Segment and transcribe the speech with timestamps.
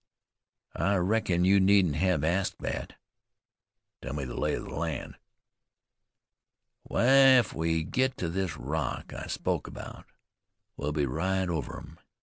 [0.73, 2.93] "I reckon you needn't hev asked thet."
[4.01, 5.13] "Tell me the lay of the land."
[6.83, 10.07] "Wai, if we get to this rock I spoke 'bout,
[10.75, 11.99] we'll be right over 'em.